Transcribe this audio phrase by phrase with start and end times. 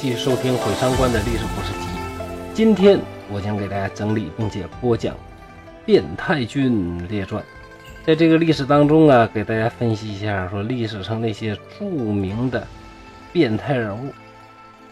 [0.00, 1.86] 继续收听《毁三观的历史故事集》。
[2.54, 2.98] 今天
[3.30, 5.14] 我将给大家整理并且播讲
[5.84, 7.42] 《变态军列传》。
[8.06, 12.66] 在这个历史当中啊，给大家分析一下，说历史上那些著名的
[13.30, 14.10] 变态人物，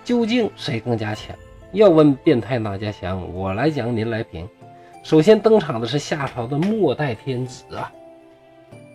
[0.05, 1.34] 究竟谁更加强？
[1.72, 4.47] 要问变态哪家强，我来讲，您来评。
[5.02, 7.91] 首先登场的是夏朝的末代天子啊。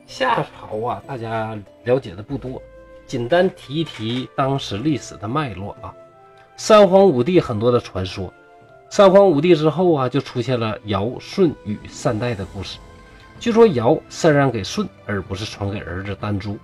[0.05, 2.61] 夏朝啊，大家了解的不多。
[3.07, 5.93] 简单提一提当时历史的脉络啊，
[6.55, 8.31] 三皇五帝很多的传说，
[8.89, 12.77] 三皇五帝之后啊，就出现了尧、舜、禹三代的故事。
[13.39, 16.55] 据说尧禅让给舜，而不是传给儿子丹朱；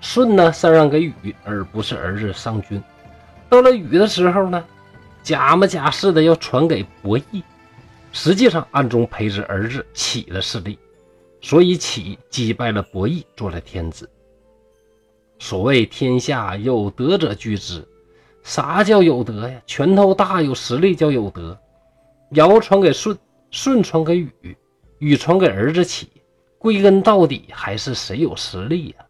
[0.00, 2.82] 舜呢禅让给禹，而不是儿子商均。
[3.48, 4.64] 到了禹的时候呢，
[5.22, 7.44] 假模假式的要传给伯益，
[8.10, 10.78] 实际上暗中培植儿子启的势力，
[11.40, 14.08] 所以启击败了伯益，做了天子。
[15.38, 17.86] 所谓天下有德者居之，
[18.44, 19.60] 啥叫有德呀？
[19.66, 21.58] 拳头大有实力叫有德。
[22.32, 23.16] 尧传给舜，
[23.50, 24.56] 舜传给禹，
[24.98, 26.08] 禹传给儿子启，
[26.58, 29.06] 归根到底还是谁有实力呀？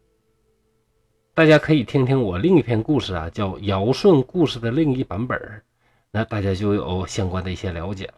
[1.34, 5.62] 大家可以听听我另一篇故事啊，叫《尧舜故事》的另一版本，
[6.12, 8.14] 那大家就有相关的一些了解了。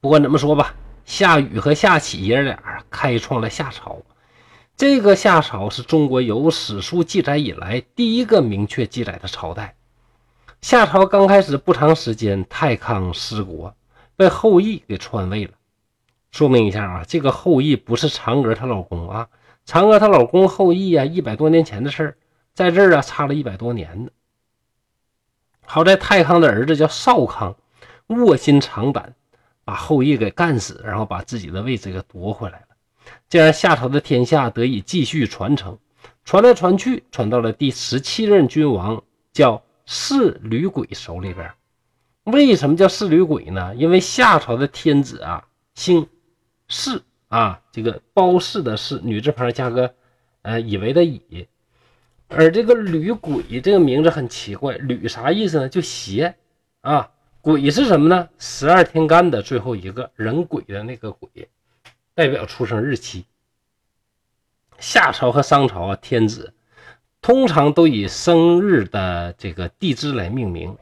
[0.00, 0.74] 不管怎么说吧，
[1.04, 4.00] 夏禹和夏启爷俩开创了夏朝。
[4.76, 9.76] 这个夏朝是中国有史书记载以来第一个明确记载的朝代。
[10.62, 13.76] 夏朝刚开始不长时间，太康失国，
[14.16, 15.52] 被后羿给篡位了。
[16.32, 19.28] 说明一下啊，这个后羿不是嫦娥她老公啊，
[19.64, 22.16] 嫦娥她老公后羿啊，一百多年前的事儿，
[22.52, 24.10] 在这儿啊差了一百多年呢。
[25.64, 27.54] 好在太康的儿子叫少康，
[28.08, 29.14] 卧薪尝胆，
[29.64, 32.73] 把后羿给干死，然后把自己的位置给夺回来了。
[33.28, 35.78] 这样，夏朝的天下得以继续传承，
[36.24, 41.50] 传来传去，传到了第十七任君王，叫弑吕鬼手里边。
[42.24, 43.74] 为什么叫弑吕鬼呢？
[43.74, 46.06] 因为夏朝的天子啊，姓
[46.68, 49.94] 弑啊，这个包姒的氏，女字旁加个
[50.42, 51.46] 呃以为的以。
[52.28, 55.68] 而这个吕鬼这个名字很奇怪，吕啥意思呢？
[55.68, 56.34] 就邪
[56.80, 57.10] 啊，
[57.42, 58.28] 鬼是什么呢？
[58.38, 61.28] 十二天干的最后一个人鬼的那个鬼。
[62.14, 63.24] 代表出生日期。
[64.78, 66.54] 夏朝和商朝啊，天子
[67.20, 70.76] 通常都以生日的这个地支来命名。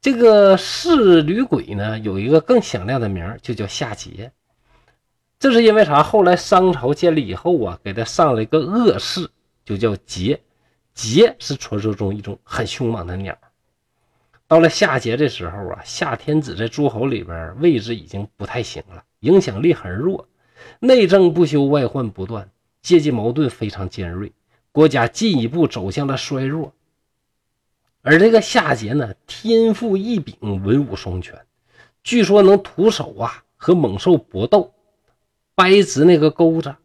[0.00, 4.30] 这个弑吕鬼呢，有一个更响亮的名就叫夏桀。
[5.38, 6.02] 这是因为啥？
[6.02, 9.28] 后来商朝建立以后啊，给他上了一个恶谥，
[9.64, 10.38] 就叫桀。
[10.94, 13.36] 桀是传说中一种很凶猛的鸟。
[14.46, 20.26] 到了夏桀这时候啊，夏天子在诸侯里边位置已经不太行了，影响力很弱。
[20.80, 22.50] 内政不修，外患不断，
[22.82, 24.32] 阶级矛盾非常尖锐，
[24.72, 26.72] 国家进一步走向了衰弱。
[28.02, 31.38] 而这个夏桀呢，天赋异禀，文武双全，
[32.02, 34.72] 据说能徒手啊和猛兽搏斗，
[35.54, 36.76] 掰直那个钩子，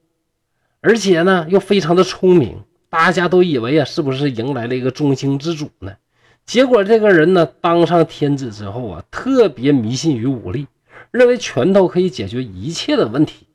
[0.80, 5.98] 而且呢又非常的聪明，大家都以为啊是不是迎来了一个中兴之主呢？
[6.46, 10.68] 结果这个人呢当上天子之后啊，特别迷信于武力，
[11.12, 13.46] 认为拳头可以解决一切的问题。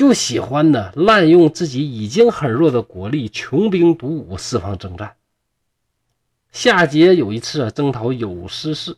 [0.00, 5.12] 就喜欢呢滥用自己已经很弱的国力，穷兵黩武，四方征战。
[6.52, 8.96] 夏桀有一次啊征讨有司氏，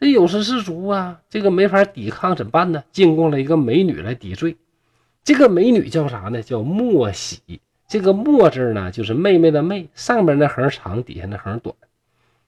[0.00, 2.82] 这有司氏族啊，这个没法抵抗，怎么办呢？
[2.90, 4.56] 进贡了一个美女来抵罪。
[5.22, 6.42] 这个美女叫啥呢？
[6.42, 7.38] 叫莫喜。
[7.86, 11.76] 这个莫字呢，就是妹妹的妹，上边那横长，底下那横短。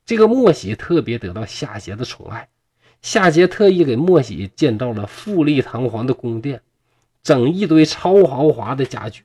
[0.04, 2.48] 这个莫喜特别得到夏桀的宠爱，
[3.00, 6.62] 夏桀特意给莫喜建造了富丽堂皇的宫殿。
[7.26, 9.24] 整一堆超豪华的家具，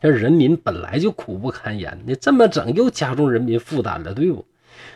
[0.00, 4.44] 这人民本来就苦不堪言，你这么整又加重人民负担了，对不？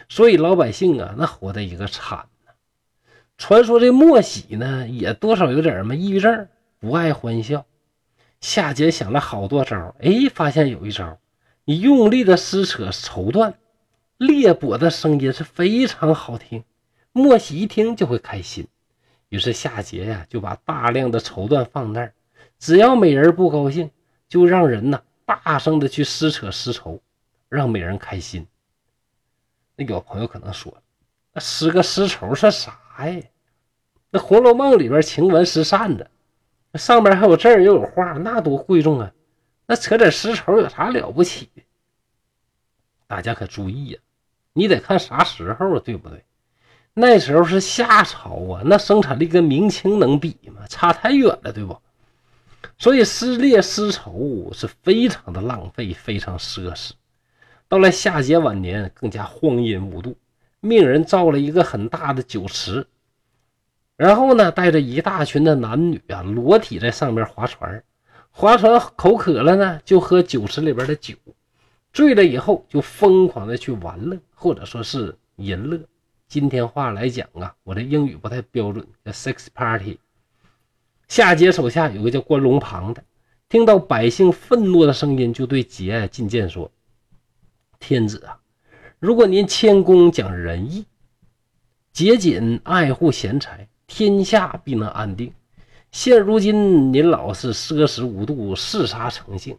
[0.08, 2.50] 所以老百姓啊，那活的一个惨呐。
[3.38, 6.48] 传说这莫喜呢，也多少有点什么抑郁症，
[6.80, 7.66] 不爱欢笑。
[8.40, 11.20] 夏桀想了好多招，哎，发现有一招，
[11.64, 13.54] 你用力的撕扯绸缎，
[14.16, 16.64] 裂帛的声音是非常好听，
[17.12, 18.66] 莫喜一听就会开心。
[19.32, 22.12] 于是夏桀呀，就把大量的绸缎放那儿，
[22.58, 23.90] 只要美人不高兴，
[24.28, 27.00] 就让人呢大声的去撕扯丝绸，
[27.48, 28.46] 让美人开心。
[29.74, 30.76] 那有朋友可能说
[31.32, 33.22] 那撕个丝绸是啥呀？
[34.10, 36.10] 那《红楼梦》里边晴雯撕扇子，
[36.74, 39.10] 上边还有字又有画，那多贵重啊！
[39.64, 41.48] 那扯点丝绸有啥了不起？
[43.06, 44.00] 大家可注意呀，
[44.52, 46.22] 你得看啥时候，对不对？
[46.94, 50.66] 那时候是夏朝啊，那生产力跟明清能比吗？
[50.68, 51.76] 差太远了，对不？
[52.76, 56.90] 所以撕裂丝绸是非常的浪费，非常奢侈。
[57.66, 60.16] 到了夏桀晚年，更加荒淫无度，
[60.60, 62.86] 命人造了一个很大的酒池，
[63.96, 67.82] 然后呢，带着一大群的男女啊，裸体在上面划船。
[68.30, 71.14] 划船口渴了呢，就喝酒池里边的酒；
[71.92, 75.80] 醉了以后，就疯狂的去玩乐，或者说是淫乐。
[76.32, 79.98] 今天话来讲啊，我的英语不太标准，叫 sex party。
[81.06, 83.04] 夏桀手下有个叫关龙庞的，
[83.50, 86.70] 听到百姓愤怒的声音，就对桀进谏说
[87.78, 88.40] ：“天子啊，
[88.98, 90.86] 如果您谦恭讲仁义，
[91.92, 95.30] 节俭爱护贤才，天下必能安定。
[95.90, 99.58] 现如今您老是奢侈无度，嗜杀成性，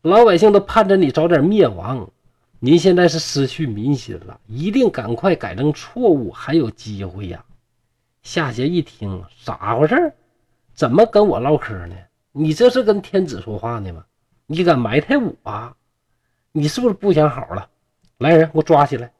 [0.00, 2.10] 老百姓都盼着你早点灭亡。”
[2.60, 7.44] 您现在是失去民心了，一定赶快改正错误，还有机会呀！
[8.22, 10.12] 夏桀一听，咋回事？
[10.74, 11.96] 怎么跟我唠嗑呢？
[12.32, 14.04] 你这是跟天子说话呢吗？
[14.46, 15.32] 你敢埋汰我？
[15.44, 15.76] 啊？
[16.50, 17.70] 你是不是不想好了？
[18.18, 19.12] 来人，给我抓起来！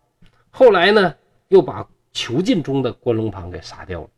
[0.50, 1.14] 后来呢，
[1.46, 4.08] 又把囚禁中的关龙庞给杀掉了。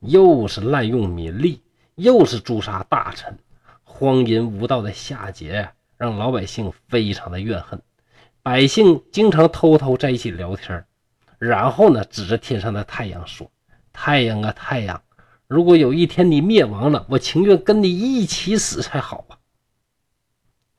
[0.00, 1.62] 又是滥用民力，
[1.94, 3.38] 又是诛杀大臣，
[3.84, 5.70] 荒淫无道的夏桀。
[6.00, 7.78] 让老百姓非常的怨恨，
[8.42, 10.82] 百姓经常偷偷在一起聊天，
[11.38, 13.50] 然后呢，指着天上的太阳说
[13.92, 15.02] ：“太阳啊，太阳，
[15.46, 19.36] 如果有一天你灭亡了，我情愿跟你一起死才好啊。”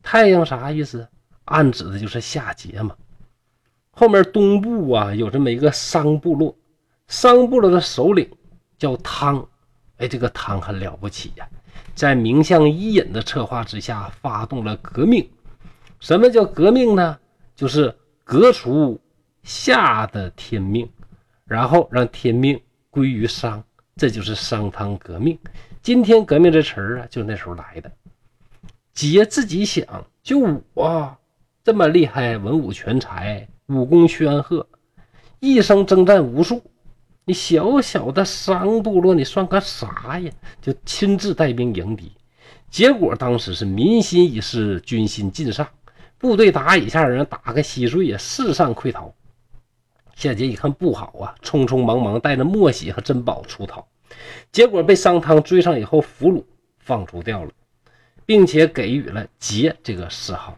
[0.02, 1.08] 太阳啥意思？
[1.46, 2.96] 暗指的就是夏桀嘛。
[3.92, 6.58] 后面东部啊，有这么一个商部落，
[7.08, 8.28] 商部落的首领
[8.80, 9.48] 叫汤，
[9.98, 11.48] 哎，这个汤很了不起呀。
[11.94, 15.30] 在名相伊尹的策划之下，发动了革命。
[16.00, 17.18] 什么叫革命呢？
[17.56, 19.00] 就是革除
[19.44, 20.90] 夏的天命，
[21.46, 22.60] 然后让天命
[22.90, 23.64] 归于商，
[23.96, 25.38] 这就是商汤革命。
[25.84, 27.92] 今天革命这词儿啊，就那时候来的。
[28.96, 29.86] 桀自己想，
[30.24, 31.18] 就我
[31.64, 34.68] 这么厉害，文武全才，武功煊赫，
[35.40, 36.64] 一生征战无数。
[37.24, 40.32] 你小小的商部落，你算个啥呀？
[40.60, 42.12] 就亲自带兵迎敌，
[42.70, 45.68] 结果当时是民心已失，军心尽丧，
[46.18, 49.14] 部队打一下人打个稀碎呀，四散溃逃。
[50.16, 53.86] 夏桀一看不好啊，匆匆忙忙带着墨喜和珍宝出逃，
[54.52, 56.44] 结果被商汤追上以后俘虏
[56.80, 57.52] 放逐掉了，
[58.26, 60.58] 并且给予了桀这个谥号。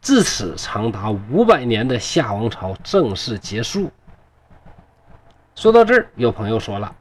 [0.00, 3.90] 自此，长达五百年的夏王朝正式结束。
[5.56, 6.94] 说到这儿，有朋友说了：“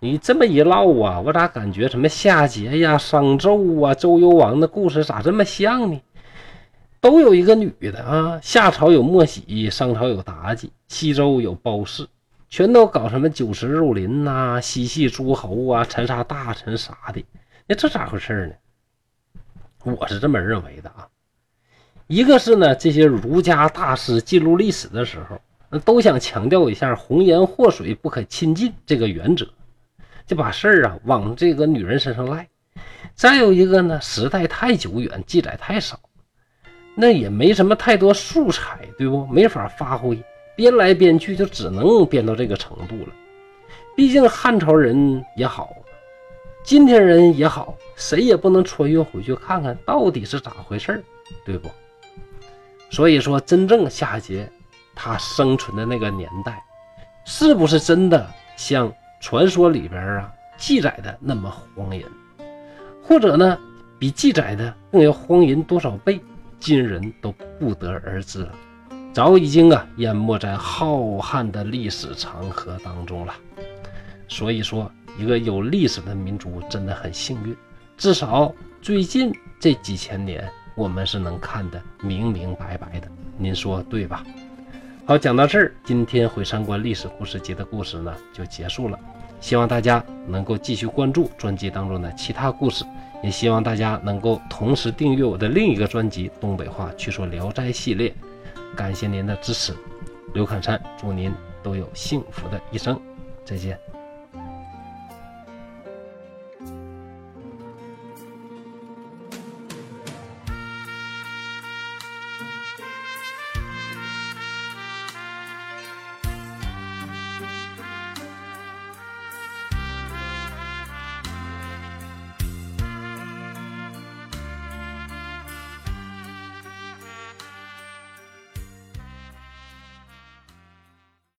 [0.00, 6.02] 你这么一唠啊，我咋感觉什么夏桀呀、商纣啊、周幽王的故事咋这么像呢？
[7.00, 12.08] 都有一个女的啊，夏朝有莫喜，商朝有妲己，西周有褒姒，
[12.48, 17.24] 全都搞什么酒池肉林呐、嬉戏诸侯啊、残杀大臣啥的。
[17.68, 19.94] 那这咋回事呢？
[19.96, 21.06] 我是这么认为的啊。
[22.08, 25.40] 一个是呢，这些儒家大师记录历史的时候。”
[25.78, 29.46] 都想强调一下“红颜祸水不可亲近”这个原则，
[30.26, 32.48] 就把事儿啊往这个女人身上赖。
[33.14, 36.00] 再有一个呢，时代太久远，记载太少，
[36.94, 39.26] 那也没什么太多素材，对不？
[39.26, 40.20] 没法发挥，
[40.56, 43.12] 编来编去就只能编到这个程度了。
[43.94, 45.70] 毕竟汉朝人也好，
[46.64, 51.02] 今天人也好，谁也不能穿越回去看看到底是咋回事
[51.44, 51.68] 对不？
[52.90, 54.44] 所以说，真正夏桀。
[55.02, 56.62] 他生存的那个年代，
[57.24, 62.04] 是不是真的像传说里边啊记载的那么荒淫？
[63.02, 63.58] 或者呢，
[63.98, 66.20] 比记载的更要荒淫多少倍？
[66.58, 68.54] 今人都不得而知了，
[69.14, 73.32] 早已经啊淹没在浩瀚的历史长河当中了。
[74.28, 77.56] 所以说，一个有历史的民族真的很幸运，
[77.96, 83.08] 至少最近这几千年，我们是能看得明明白白的。
[83.38, 84.22] 您说对吧？
[85.10, 88.96] 好，讲到这儿，今天毁三观历史故事集的故事呢就结束了。
[89.40, 92.84] 希望大家能够继续关注专辑当中的其他故事，
[93.20, 98.14] 也希望大家能够同时订阅我的另一个专辑《东北话趣说聊斋》系列。
[98.76, 99.74] 感谢您的支持，
[100.32, 102.96] 刘侃山祝您都有幸福的一生，
[103.44, 103.76] 再见。